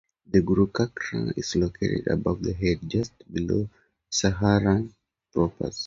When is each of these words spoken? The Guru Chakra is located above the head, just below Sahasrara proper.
The 0.31 0.39
Guru 0.41 0.65
Chakra 0.75 1.31
is 1.37 1.55
located 1.55 2.07
above 2.07 2.41
the 2.41 2.53
head, 2.53 2.79
just 2.89 3.13
below 3.31 3.69
Sahasrara 4.09 4.91
proper. 5.31 5.69